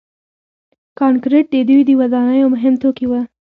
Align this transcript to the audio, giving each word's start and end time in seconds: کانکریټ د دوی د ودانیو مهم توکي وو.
کانکریټ 0.99 1.45
د 1.51 1.55
دوی 1.69 1.81
د 1.85 1.91
ودانیو 2.01 2.51
مهم 2.55 2.73
توکي 2.83 3.05
وو. 3.07 3.21